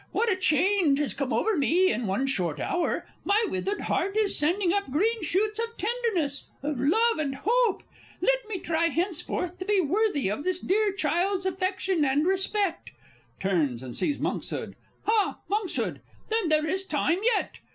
[0.11, 3.05] What a change has come over me in one short hour!
[3.23, 7.83] my withered heart is sending up green shoots of tenderness, of love, and hope!
[8.19, 12.89] Let me try henceforth to be worthy of this dear child's affection and respect.
[13.39, 16.01] (Turns, and sees MONKSHOOD.) Ha, Monkshood!
[16.29, 17.59] Then there is time yet!